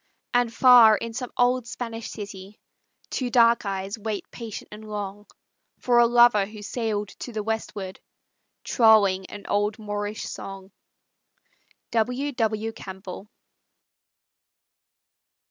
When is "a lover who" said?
5.99-6.63